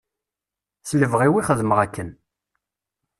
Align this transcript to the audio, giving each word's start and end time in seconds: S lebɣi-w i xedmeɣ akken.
S 0.87 0.91
lebɣi-w 0.99 1.35
i 1.39 1.43
xedmeɣ 1.47 1.79
akken. 1.85 2.09